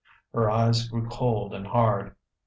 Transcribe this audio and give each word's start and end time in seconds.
Her 0.33 0.49
eyes 0.49 0.87
grew 0.89 1.07
cold 1.09 1.53
and 1.53 1.67
hard. 1.67 2.15